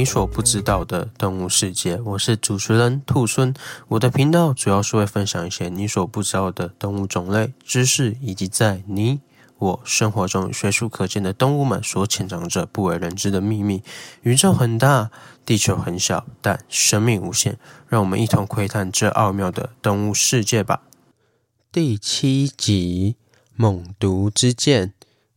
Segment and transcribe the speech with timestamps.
[0.00, 2.00] 你所不知道的动物世界。
[2.00, 3.52] 我是主持人兔孙，
[3.88, 9.20] 我的频道主要是会分享一些你所不知道的动物种类知识，以及在你
[9.58, 13.82] 我生活中随处可见的动物们所潜藏着不为人知的秘密。
[14.22, 15.10] 宇宙很大，
[15.44, 17.58] 地球很小，但生命无限。
[17.86, 20.80] 让我们一同窥探这奥妙的动物世界吧。
[21.70, 23.16] 第七集
[23.54, 24.88] 《猛毒之剑》，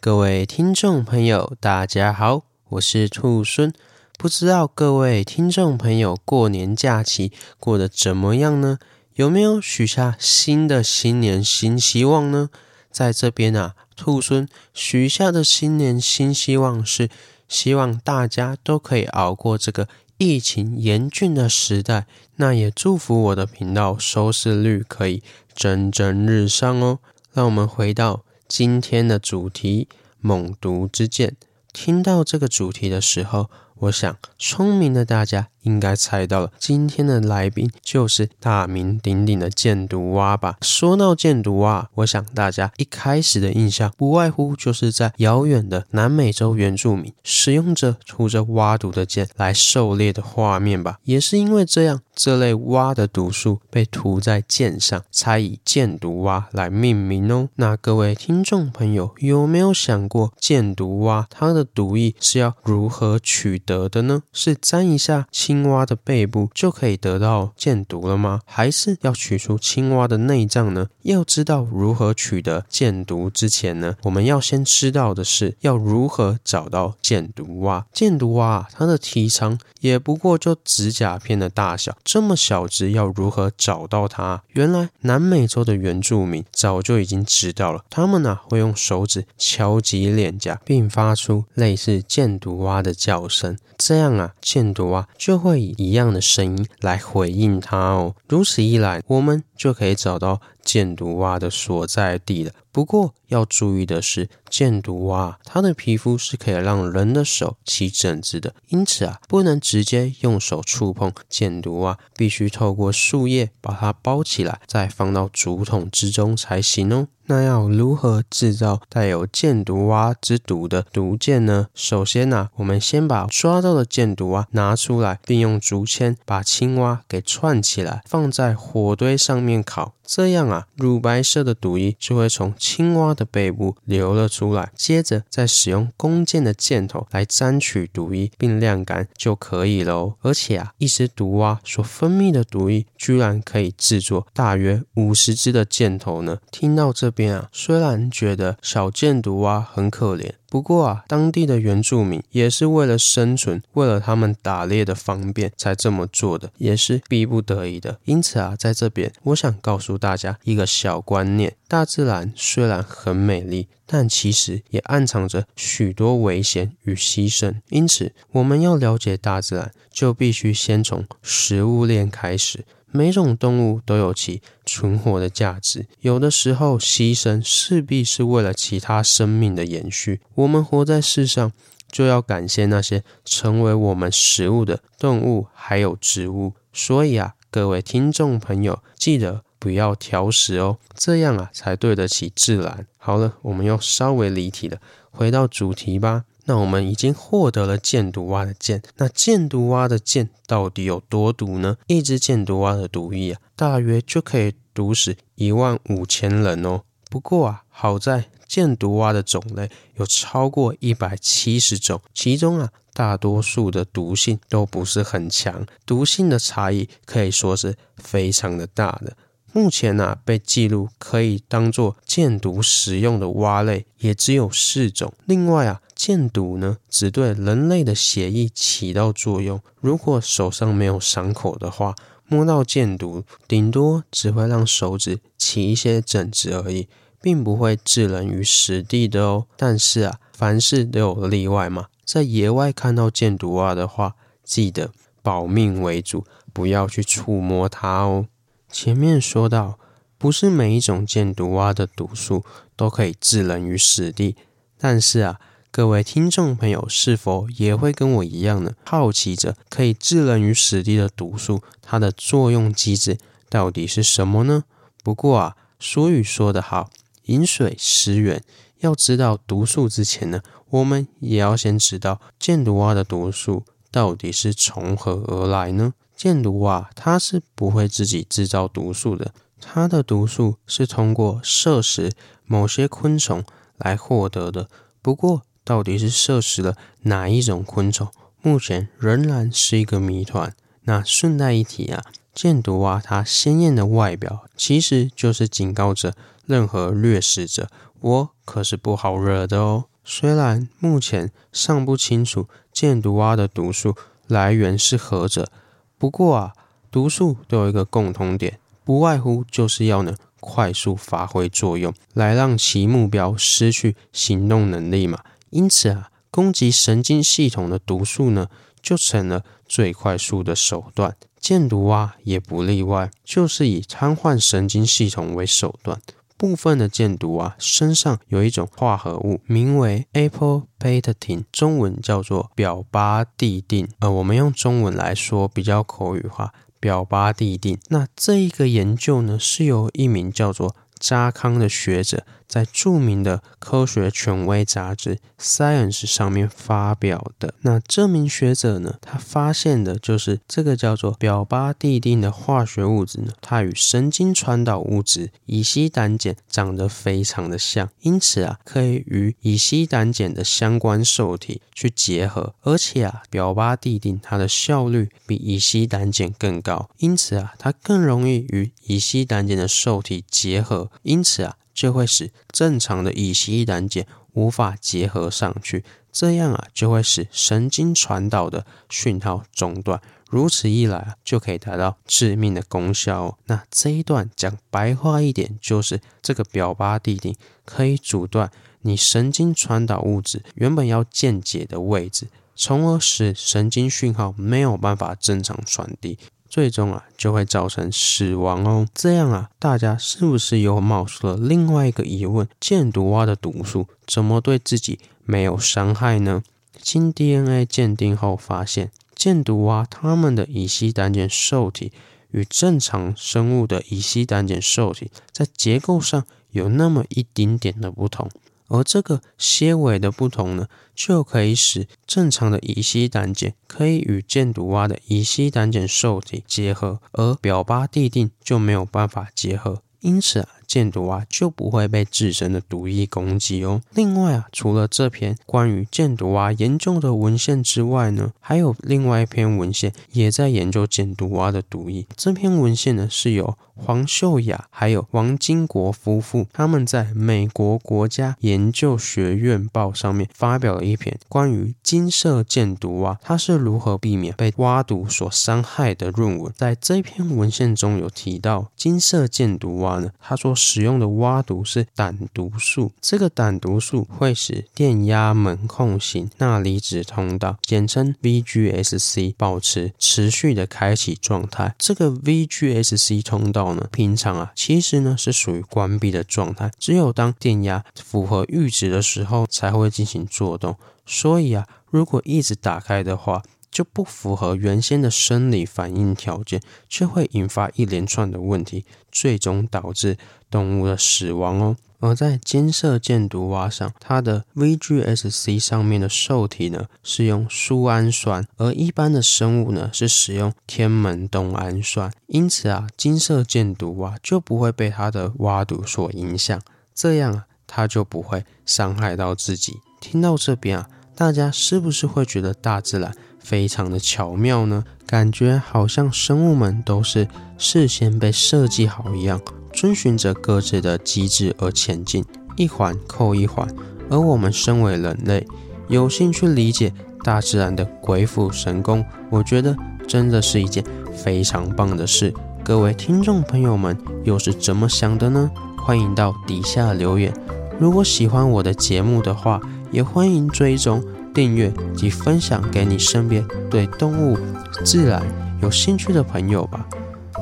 [0.00, 2.42] 各位听众朋友，大家好。
[2.70, 3.72] 我是兔孙，
[4.18, 8.80] 不知道各位听众朋友过年假期过得怎么样呢？
[9.14, 12.50] 有没有许下新的新年新希望呢？
[12.90, 17.08] 在这边啊，兔孙许下的新年新希望是
[17.46, 19.86] 希望大家都可以熬过这个
[20.16, 22.08] 疫情严峻的时代。
[22.34, 25.22] 那也祝福我的频道收视率可以
[25.54, 26.98] 蒸蒸日上哦。
[27.32, 29.86] 让我们回到今天的主题：
[30.20, 31.36] 猛毒之剑。
[31.72, 33.48] 听到这个主题的时候，
[33.80, 40.56] 我想聪明的大家应该猜到了，今天的来宾就是大名鼎鼎的箭毒蛙吧？
[40.62, 50.98] 说到箭毒蛙，我想大家一开始的印象不外乎就是在遥远的南美洲原住民使用着涂着蛙毒的剑来狩猎的画面吧？
[51.04, 52.00] 也是因为这样。
[52.20, 57.48] 这类蛙的毒素被涂在剑上，才以箭毒蛙来命名哦。
[57.54, 64.24] 那各位听众朋友有没有想过，箭毒蛙它的毒液是要如何取得的呢？
[64.32, 68.40] 是沾一下青蛙的背部就可以得到箭毒了吗？
[68.44, 70.86] 还是要取出青蛙的内脏呢？
[71.02, 77.84] 要知道如何取得箭毒之前呢，我们要先知道的是要如何找到箭毒蛙。
[77.92, 81.96] 箭毒蛙啊它的体长也不过就指甲片的大小。
[82.04, 84.42] 这么小只，要如何找到它？
[84.52, 98.14] 原来南美洲的原住民早就已经知道了，他们呢、啊、会用手指敲击脸颊，并发出类似箭毒蛙的叫声，这样啊，箭毒蛙就会以一样的声音来回应他哦。
[98.28, 100.40] 如此一来，我们就可以找到。
[100.68, 102.52] 箭毒蛙的所在地了。
[102.70, 117.08] 不过要注意的是，箭毒蛙它的皮肤是可以让人的手起疹子的，因此啊，不能直接用手触碰箭毒蛙，必须透过树叶把它包起来，再放到竹筒之中才行哦。
[117.30, 121.66] 那要如何制造带有箭毒蛙之毒的毒箭呢？
[121.74, 129.94] 首先呢、我们先把抓到的箭毒蛙拿出来，并用竹签把青蛙给串起来，放在火堆上面烤。
[130.10, 134.72] 这样啊，乳白色的毒液就会从青蛙的背部流了出来。
[134.74, 140.14] 接着再使用弓箭的箭头来沾取毒液，并晾干就可以了哦。
[140.22, 146.38] 而且啊，一只毒蛙所分泌的毒液居然可以制作大约五十支的箭头呢。
[146.50, 150.32] 听到这边啊，虽然觉得小箭毒蛙很可怜。
[150.50, 157.98] 不过啊，当地的原住民也是为了生存，为了他们打猎的方便才这么做的，也是逼不得已的。
[158.06, 167.56] 因此啊，在这边我想告诉大家一个小观念：大自然虽然很美丽，但其实也暗藏着许多危险与牺牲。
[167.68, 172.64] 因此，我们要了解大自然，就必须先从食物链开始。
[172.90, 180.20] 每种动物都有其存活的价值，有的时候牺牲势必是为了其他生命的延续。
[180.34, 181.50] 我们活在世上，
[181.90, 186.52] 就要感谢那些成为我们食物的动物还有植物。
[186.70, 192.86] 所以啊，各位听众朋友，记得不要挑食哦，这样啊才对得起自然。
[192.98, 194.78] 好了，我们又稍微离题了，
[195.10, 196.24] 回到主题吧。
[196.44, 201.76] 那我们已经获得了箭毒蛙的箭，那箭毒蛙的箭到底有多毒呢？
[201.88, 206.82] 一只箭毒蛙的毒液啊，大约就可以毒死一万五千人哦。
[207.10, 219.16] 不过啊，好在箭毒蛙的种类有超过一百七十种，其中啊，大多数的毒性都不是很强，毒性的差异可以说是非常的大的。
[219.52, 225.12] 目前呢、啊，被记录可以当做箭毒使用的蛙类也只有四种。
[225.24, 229.60] 另外啊，箭毒呢只对人类的血液起到作用。
[229.80, 231.96] 如果手上没有伤口的话，
[232.28, 236.86] 摸到箭毒，顶多只会让手指起一些疹子而已，
[237.20, 239.46] 并不会置人于死地的哦。
[239.56, 244.14] 但是啊，凡事都有例外嘛，在野外看到箭毒蛙的话，
[244.44, 244.90] 记得
[245.22, 248.26] 保命为主，不要去触摸它哦。
[248.70, 249.78] 前面说到，
[250.18, 252.44] 不是每一种箭毒蛙的毒素
[252.76, 254.36] 都可以置人于死地。
[254.76, 255.40] 但是啊，
[255.78, 258.72] 各位听众朋友是否也会跟我一样呢？
[258.84, 263.16] 好奇着可以置人于死地的毒素，它的作用机制
[263.48, 264.64] 到底是什么呢？
[265.04, 266.90] 不过啊，俗语说得好，
[267.26, 268.42] 饮水思源。
[268.80, 270.40] 要知道毒素之前呢，
[270.70, 275.94] 我们也要先知道箭毒蛙的毒素到底是从何而来呢？
[276.16, 282.10] 箭毒蛙它是不会自己制造毒素的，它的毒素是通过摄食
[282.44, 283.44] 某些昆虫
[283.76, 284.68] 来获得的。
[285.00, 288.08] 不过，到底是摄食了哪一种昆虫，
[288.40, 290.54] 目前仍然是一个谜团。
[290.84, 292.02] 那顺带一提啊，
[292.34, 296.14] 箭毒蛙它鲜艳的外表，其实就是警告着
[296.46, 297.68] 任何掠食者，
[298.00, 299.84] 我可是不好惹的哦。
[300.02, 303.94] 虽然目前尚不清楚箭毒蛙的毒素
[304.26, 305.50] 来源是何者，
[305.98, 306.54] 不过啊，
[306.90, 315.18] 毒素都有一个共同点，不外乎就是要能快速发挥作用，来让其目标失去行动能力嘛。
[315.50, 318.48] 因此啊，攻击神经系统的毒素呢，
[318.80, 326.00] 就成了最快速的手段，箭毒蛙也不例外，就是以瘫痪神经系统为手段。
[326.36, 333.88] 部分的箭毒蛙身上有一种化合物，名为 Apoptotin，中文叫做表巴地定。
[333.98, 337.76] 呃，我们用中文来说比较口语化，表巴地定。
[337.88, 347.54] 那这一个研究呢，是由一名叫做扎康的学者在著名的科学权威杂志《Science》上面发表的。
[347.60, 370.90] 那这名学者呢，他发现的就是这个叫做表巴地定的化学物质呢，它与神经传导物质乙烯胆碱长得非常的像，因此啊，可以与乙烯胆碱的相关受体去结合，而且啊，表巴地定它的效率比乙烯胆碱更高，因此啊，它更容易与乙烯胆碱的受体结合。
[371.02, 380.02] 因此啊，就会使正常的乙醯胆碱无法结合上去，这样啊，就会使神经传导的讯号中断。
[380.28, 383.38] 如此一来啊，就可以达到致命的功效哦。
[383.44, 388.50] 那这一段讲白话一点，就是这个表巴地定可以阻断
[388.82, 392.26] 你神经传导物质原本要键解的位置，
[392.56, 396.18] 从而使神经讯号没有办法正常传递。
[396.48, 398.86] 最终啊，就会造成死亡哦。
[398.94, 402.48] 这样啊，大家是不是又冒出了另外一个疑问？
[402.58, 406.42] 箭毒蛙的毒素怎么对自己没有伤害呢？
[406.80, 411.92] 经 DNA 鉴定后发现，箭毒蛙它们的乙烯胆碱受体
[412.30, 418.30] 与正常生物的乙烯胆碱受体在结构上有那么一丁点的不同。
[418.68, 429.82] 而这个蝎尾的不同呢，就可以使正常的乙烯胆碱可以与箭毒蛙的乙烯胆碱受体结合，而表巴地定就没有办法结合。
[430.00, 433.82] 因此啊，箭毒蛙就不会被自身的毒液攻击哦。
[433.94, 442.06] 另外啊，除了这篇关于箭毒蛙研究的文献之外呢，还有另外一篇文献也在研究箭毒蛙的毒液。
[442.16, 456.52] 这篇文献呢，是由黄秀雅还有王金国夫妇他们在美国国家研究学院报上面发表了一篇关于金色箭毒蛙它是如何避免被蛙毒所伤害的论文。
[456.56, 460.10] 在这篇文献中有提到，金色箭毒蛙呢。
[460.20, 471.74] 它所使用的蛙毒是胆毒素，这个胆毒素会使电压门控型钠离子通道，简称 VGSC，保持持续的开启状态。
[471.78, 480.76] 这个 VGSC 通道平常啊，其实呢是属于关闭的状态，只有当电压符合阈值的时候才会进行作动。
[481.06, 490.16] 所以啊，如果一直打开的话，就不符合原先的生理反应条件，就会引发一连串的问题，最终导致
[490.50, 491.76] 动物的死亡哦。
[492.00, 506.60] 而在金色箭毒蛙上，它的 VGSC 上面的受体呢是用苏氨酸，而一般的生物呢是使用天门冬氨酸，因此啊，金色箭毒蛙就不会被它的蛙毒所影响，
[506.94, 509.78] 这样啊，它就不会伤害到自己。
[510.00, 517.26] 听到这边啊，大家是不是会觉得大自然非常的巧妙呢，感觉好像生物们都是
[517.58, 519.40] 事先被设计好一样，
[519.80, 522.24] 遵循着各自的机制而前进，
[522.56, 523.64] 一环扣一环。
[524.10, 525.46] 而我们身为人类，
[525.86, 526.92] 有幸去理解
[527.22, 529.76] 大自然的鬼斧神工，我觉得
[530.08, 530.82] 真的是一件
[531.14, 532.34] 非常棒的事。
[532.64, 535.48] 各位听众朋友们又是怎么想的呢？
[535.86, 537.32] 欢迎到底下留言。
[537.78, 539.60] 如果喜欢我的节目的话，
[539.92, 541.00] 也欢迎追踪。
[541.32, 544.36] 订阅及分享给你身边对动物、
[544.84, 545.22] 自然
[545.62, 546.84] 有兴趣的朋友吧。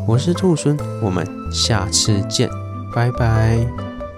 [0.08, 2.48] 我是兔孙，我们下次见，
[2.94, 3.58] 拜拜。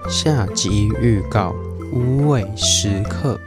[0.07, 1.55] 下集预告：
[1.91, 3.39] 无畏时刻。